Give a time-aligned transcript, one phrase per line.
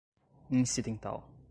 [0.49, 1.23] incidental